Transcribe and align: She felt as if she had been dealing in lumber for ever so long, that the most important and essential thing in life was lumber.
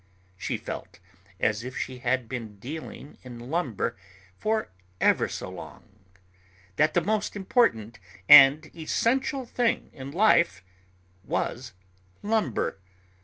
She 0.35 0.57
felt 0.57 0.97
as 1.39 1.63
if 1.63 1.77
she 1.77 1.99
had 1.99 2.27
been 2.27 2.57
dealing 2.57 3.19
in 3.21 3.51
lumber 3.51 3.95
for 4.35 4.69
ever 4.99 5.27
so 5.27 5.47
long, 5.47 5.83
that 6.77 6.95
the 6.95 7.01
most 7.01 7.35
important 7.35 7.99
and 8.27 8.75
essential 8.75 9.45
thing 9.45 9.91
in 9.93 10.09
life 10.09 10.63
was 11.23 11.73
lumber. 12.23 12.79